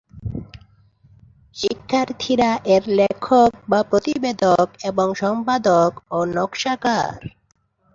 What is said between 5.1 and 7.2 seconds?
সম্পাদক ও নকশাকার।